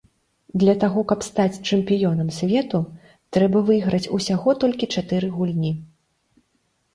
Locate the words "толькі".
4.65-4.91